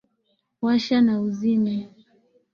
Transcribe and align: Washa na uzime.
Washa 0.63 0.97
na 1.05 1.13
uzime. 1.27 1.75